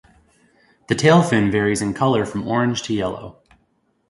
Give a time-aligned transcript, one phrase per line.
[0.87, 3.37] The tail fin varies in colour from orange to yellow.